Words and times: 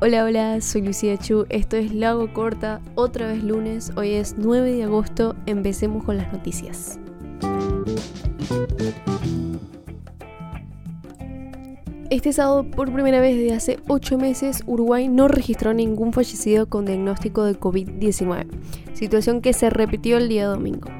Hola, 0.00 0.24
hola, 0.24 0.60
soy 0.60 0.82
Lucía 0.82 1.16
Chu, 1.16 1.44
esto 1.48 1.76
es 1.76 1.92
Lago 1.92 2.32
Corta, 2.32 2.80
otra 2.94 3.26
vez 3.26 3.42
lunes, 3.42 3.90
hoy 3.96 4.12
es 4.12 4.36
9 4.38 4.72
de 4.72 4.84
agosto, 4.84 5.34
empecemos 5.46 6.04
con 6.04 6.18
las 6.18 6.32
noticias. 6.32 7.00
Este 12.10 12.32
sábado, 12.32 12.64
por 12.70 12.92
primera 12.92 13.20
vez 13.20 13.36
desde 13.36 13.54
hace 13.54 13.80
8 13.88 14.16
meses, 14.16 14.62
Uruguay 14.66 15.08
no 15.08 15.26
registró 15.26 15.74
ningún 15.74 16.12
fallecido 16.12 16.68
con 16.68 16.84
diagnóstico 16.84 17.42
de 17.42 17.58
COVID-19, 17.58 18.46
situación 18.92 19.40
que 19.40 19.52
se 19.52 19.68
repitió 19.68 20.18
el 20.18 20.28
día 20.28 20.46
domingo 20.46 20.95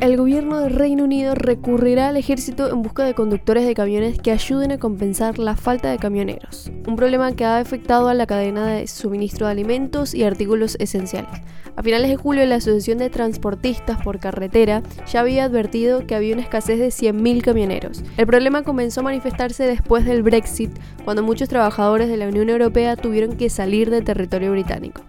el 0.00 0.16
gobierno 0.16 0.60
del 0.60 0.74
Reino 0.74 1.04
Unido 1.04 1.34
recurrirá 1.34 2.08
al 2.08 2.16
ejército 2.16 2.70
en 2.70 2.82
busca 2.82 3.04
de 3.04 3.14
conductores 3.14 3.66
de 3.66 3.74
camiones 3.74 4.18
que 4.20 4.30
ayuden 4.30 4.70
a 4.70 4.78
compensar 4.78 5.40
la 5.40 5.56
falta 5.56 5.90
de 5.90 5.98
camioneros, 5.98 6.70
un 6.86 6.94
problema 6.94 7.32
que 7.32 7.44
ha 7.44 7.58
afectado 7.58 8.08
a 8.08 8.14
la 8.14 8.26
cadena 8.26 8.68
de 8.68 8.86
suministro 8.86 9.46
de 9.46 9.52
alimentos 9.52 10.14
y 10.14 10.22
artículos 10.22 10.76
esenciales. 10.78 11.40
A 11.74 11.82
finales 11.82 12.10
de 12.10 12.16
julio, 12.16 12.46
la 12.46 12.56
Asociación 12.56 12.98
de 12.98 13.10
Transportistas 13.10 14.00
por 14.02 14.20
Carretera 14.20 14.82
ya 15.10 15.20
había 15.20 15.44
advertido 15.44 16.06
que 16.06 16.14
había 16.14 16.34
una 16.34 16.42
escasez 16.42 16.78
de 16.78 16.88
100.000 16.88 17.42
camioneros. 17.42 18.04
El 18.16 18.26
problema 18.26 18.62
comenzó 18.62 19.00
a 19.00 19.04
manifestarse 19.04 19.64
después 19.64 20.04
del 20.04 20.22
Brexit, 20.22 20.70
cuando 21.04 21.24
muchos 21.24 21.48
trabajadores 21.48 22.08
de 22.08 22.16
la 22.16 22.28
Unión 22.28 22.50
Europea 22.50 22.94
tuvieron 22.94 23.36
que 23.36 23.50
salir 23.50 23.90
del 23.90 24.04
territorio 24.04 24.52
británico 24.52 25.02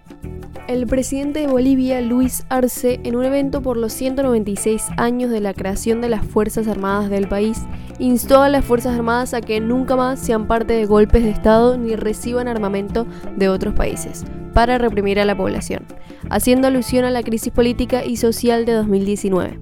el 0.70 0.86
presidente 0.86 1.40
de 1.40 1.48
Bolivia, 1.48 2.00
Luis 2.00 2.46
Arce, 2.48 3.00
en 3.04 3.16
un 3.16 3.26
evento 3.26 3.64
por 3.64 3.76
los 3.76 3.92
196 3.92 4.84
años 4.98 5.32
de 5.32 5.42
la 5.42 5.56
creación 5.56 6.00
de 6.00 6.10
las 6.10 6.24
Fuerzas 6.24 6.68
Armadas 6.68 7.10
del 7.10 7.28
país, 7.28 7.64
instó 7.98 8.44
a 8.44 8.50
las 8.50 8.64
Fuerzas 8.64 8.96
Armadas 8.96 9.34
a 9.34 9.42
que 9.42 9.62
nunca 9.62 9.96
más 9.96 10.20
sean 10.20 10.46
parte 10.46 10.74
de 10.74 10.86
golpes 10.86 11.24
de 11.24 11.32
Estado 11.32 11.76
ni 11.76 11.96
reciban 11.96 12.48
armamento 12.48 13.08
de 13.36 13.50
otros 13.50 13.74
países, 13.74 14.26
para 14.54 14.78
reprimir 14.78 15.20
a 15.20 15.26
la 15.26 15.36
población, 15.36 15.88
haciendo 16.30 16.68
alusión 16.68 17.04
a 17.04 17.10
la 17.10 17.24
crisis 17.24 17.52
política 17.52 18.06
y 18.06 18.18
social 18.18 18.66
de 18.66 18.74
2019. 18.74 19.60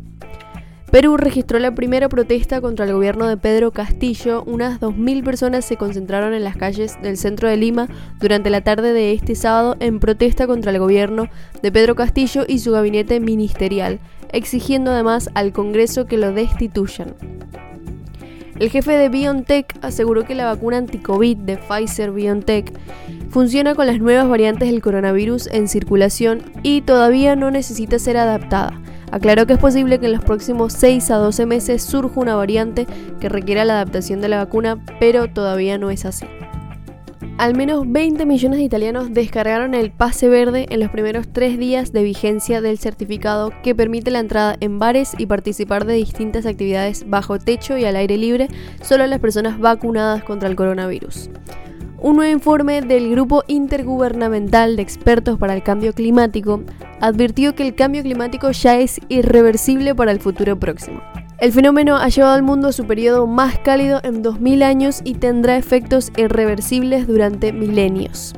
Perú 0.91 1.17
registró 1.17 1.59
la 1.59 1.75
primera 1.75 2.07
protesta 2.07 2.61
contra 2.61 2.85
el 2.85 2.93
gobierno 2.93 3.27
de 3.27 3.35
Pedro 3.35 3.71
Castillo. 3.71 4.43
Unas 4.45 4.79
2.000 4.79 5.21
personas 5.21 5.65
se 5.65 5.75
concentraron 5.75 6.33
en 6.33 6.45
las 6.45 6.55
calles 6.55 6.97
del 7.01 7.17
centro 7.17 7.49
de 7.49 7.57
Lima 7.57 7.89
durante 8.21 8.49
la 8.49 8.61
tarde 8.61 8.93
de 8.93 9.11
este 9.11 9.35
sábado 9.35 9.75
en 9.81 9.99
protesta 9.99 10.47
contra 10.47 10.71
el 10.71 10.79
gobierno 10.79 11.27
de 11.61 11.73
Pedro 11.73 11.95
Castillo 11.95 12.45
y 12.47 12.59
su 12.59 12.71
gabinete 12.71 13.19
ministerial, 13.19 13.99
exigiendo 14.31 14.91
además 14.91 15.29
al 15.33 15.51
Congreso 15.51 16.05
que 16.05 16.17
lo 16.17 16.31
destituyan. 16.31 17.15
El 18.57 18.69
jefe 18.69 18.93
de 18.93 19.09
BioNTech 19.09 19.77
aseguró 19.81 20.23
que 20.23 20.35
la 20.35 20.45
vacuna 20.45 20.77
anti-COVID 20.77 21.37
de 21.39 21.57
Pfizer 21.57 22.11
BioNTech 22.11 22.71
funciona 23.29 23.75
con 23.75 23.87
las 23.87 23.99
nuevas 23.99 24.29
variantes 24.29 24.69
del 24.69 24.81
coronavirus 24.81 25.47
en 25.47 25.67
circulación 25.67 26.43
y 26.63 26.79
todavía 26.81 27.35
no 27.35 27.51
necesita 27.51 27.99
ser 27.99 28.15
adaptada 28.15 28.81
Aclaró 29.11 29.47
que 29.47 29.53
es 29.53 29.59
posible 29.59 29.99
que 29.99 30.07
en 30.07 30.13
los 30.13 30.23
próximos 30.23 30.73
6 30.73 31.11
a 31.11 31.17
12 31.17 31.45
meses 31.45 31.83
surja 31.83 32.19
una 32.19 32.35
variante 32.35 32.85
que 33.19 33.29
requiera 33.29 33.65
la 33.65 33.73
adaptación 33.73 34.19
de 34.19 34.29
la 34.29 34.37
vacuna, 34.37 34.83
pero 34.99 35.27
todavía 35.27 35.77
no 35.77 35.89
es 35.89 36.05
así. 36.05 36.25
Al 37.37 37.55
menos 37.55 37.83
20 37.85 38.25
millones 38.25 38.57
de 38.57 38.65
italianos 38.65 39.13
descargaron 39.13 39.75
el 39.75 39.91
pase 39.91 40.27
verde 40.27 40.65
en 40.69 40.79
los 40.79 40.89
primeros 40.89 41.27
tres 41.31 41.59
días 41.59 41.93
de 41.93 42.01
vigencia 42.01 42.61
del 42.61 42.79
certificado 42.79 43.53
que 43.61 43.75
permite 43.75 44.09
la 44.09 44.19
entrada 44.19 44.57
en 44.59 44.79
bares 44.79 45.13
y 45.19 45.27
participar 45.27 45.85
de 45.85 45.93
distintas 45.93 46.47
actividades 46.47 47.07
bajo 47.07 47.37
techo 47.37 47.77
y 47.77 47.85
al 47.85 47.95
aire 47.95 48.17
libre 48.17 48.47
solo 48.81 49.03
a 49.03 49.07
las 49.07 49.19
personas 49.19 49.59
vacunadas 49.59 50.23
contra 50.23 50.49
el 50.49 50.55
coronavirus. 50.55 51.29
Un 51.99 52.17
nuevo 52.17 52.31
informe 52.31 52.81
del 52.81 53.09
Grupo 53.09 53.43
Intergubernamental 53.47 54.75
de 54.75 54.83
Expertos 54.83 55.39
para 55.39 55.55
el 55.55 55.63
Cambio 55.63 55.93
Climático 55.93 56.61
advirtió 57.01 57.55
que 57.55 57.65
el 57.65 57.73
cambio 57.73 58.03
climático 58.03 58.51
ya 58.51 58.77
es 58.77 59.01
irreversible 59.09 59.95
para 59.95 60.11
el 60.11 60.19
futuro 60.19 60.59
próximo. 60.59 61.01
El 61.39 61.51
fenómeno 61.51 61.97
ha 61.97 62.09
llevado 62.09 62.35
al 62.35 62.43
mundo 62.43 62.67
a 62.67 62.71
su 62.71 62.85
periodo 62.85 63.25
más 63.25 63.57
cálido 63.59 63.99
en 64.03 64.21
2000 64.21 64.61
años 64.61 65.01
y 65.03 65.15
tendrá 65.15 65.57
efectos 65.57 66.11
irreversibles 66.17 67.07
durante 67.07 67.51
milenios. 67.51 68.35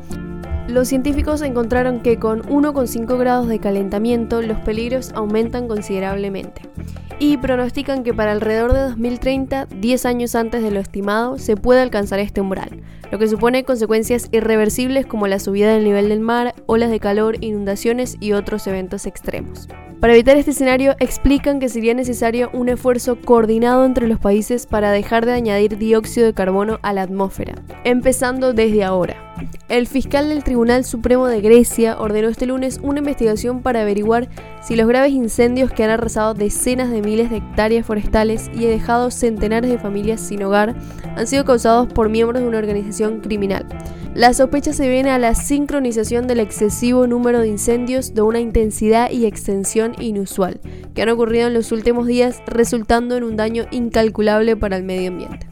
Los 0.70 0.88
científicos 0.88 1.42
encontraron 1.42 2.00
que 2.02 2.20
con 2.20 2.44
1,5 2.44 3.18
grados 3.18 3.48
de 3.48 3.58
calentamiento 3.58 4.44
los 4.44 4.60
peligros 4.60 5.12
aumentan 5.16 5.68
considerablemente 5.68 6.62
y 7.18 7.38
pronostican 7.38 8.04
que 8.04 8.14
para 8.14 8.34
alrededor 8.34 8.74
de 8.74 8.82
2030, 8.82 9.66
10 9.66 10.06
años 10.06 10.36
antes 10.36 10.62
de 10.62 10.70
lo 10.70 10.80
estimado, 10.80 11.40
se 11.40 11.58
puede 11.58 11.82
alcanzar 11.82 12.20
este 12.20 12.40
umbral, 12.40 12.82
lo 13.12 13.18
que 13.18 13.28
supone 13.28 13.64
consecuencias 13.64 14.30
irreversibles 14.32 15.08
como 15.08 15.26
la 15.26 15.40
subida 15.40 15.74
del 15.74 15.86
nivel 15.86 16.08
del 16.08 16.20
mar, 16.20 16.54
olas 16.68 16.92
de 16.92 17.00
calor, 17.00 17.38
inundaciones 17.42 18.18
y 18.20 18.34
otros 18.34 18.68
eventos 18.68 19.08
extremos. 19.08 19.68
Para 20.00 20.14
evitar 20.14 20.38
este 20.38 20.52
escenario, 20.52 20.96
explican 21.00 21.60
que 21.60 21.68
sería 21.68 21.94
necesario 21.94 22.50
un 22.54 22.70
esfuerzo 22.70 23.18
coordinado 23.18 23.84
entre 23.84 24.08
los 24.08 24.18
países 24.18 24.66
para 24.66 24.92
dejar 24.92 25.26
de 25.26 25.34
añadir 25.34 25.78
dióxido 25.78 26.26
de 26.26 26.34
carbono 26.34 26.80
a 26.84 26.94
la 26.94 27.02
atmósfera, 27.02 27.56
empezando 27.84 28.54
desde 28.54 28.86
ahora. 28.86 29.36
El 29.68 29.88
fiscal 29.88 30.30
del 30.30 30.46
Tribunal 30.46 30.86
Supremo 30.86 31.28
de 31.28 31.42
Grecia 31.42 32.00
ordenó 32.00 32.30
este 32.30 32.46
lunes 32.46 32.80
una 32.82 33.00
investigación 33.00 33.62
para 33.62 33.82
averiguar 33.82 34.30
si 34.64 34.78
los 34.78 34.88
graves 34.88 35.12
incendios 35.12 35.70
que 35.70 35.84
han 35.84 35.90
arrasado 35.90 36.34
decenas 36.34 36.92
de 36.92 37.02
miles 37.02 37.30
de 37.30 37.38
hectáreas 37.38 37.86
forestales 37.86 38.50
y 38.54 38.66
dejado 38.66 39.12
centenares 39.12 39.70
de 39.70 39.80
familias 39.80 40.22
sin 40.22 40.44
hogar 40.44 40.76
han 41.18 41.28
sido 41.28 41.44
causados 41.44 41.92
por 41.92 42.08
miembros 42.08 42.42
de 42.42 42.48
una 42.48 42.58
organización 42.58 43.20
criminal. 43.20 43.66
La 44.20 44.34
sospecha 44.34 44.74
se 44.74 44.90
viene 44.90 45.12
a 45.12 45.18
la 45.18 45.34
sincronización 45.34 46.28
del 46.28 46.42
excesivo 46.42 47.08
número 47.08 47.40
de 47.40 47.48
incendios 47.48 48.14
de 48.14 48.22
una 48.22 48.42
intensidad 48.42 49.10
y 49.12 49.26
extensión 49.26 49.96
inusual, 49.98 50.60
que 50.94 51.04
han 51.04 51.08
ocurrido 51.08 51.48
en 51.48 51.54
los 51.54 51.72
últimos 51.72 52.06
días 52.06 52.42
resultando 52.46 53.16
en 53.16 53.24
un 53.24 53.38
daño 53.38 53.66
incalculable 53.72 54.58
para 54.58 54.76
el 54.76 54.84
medio 54.84 55.12
ambiente. 55.12 55.49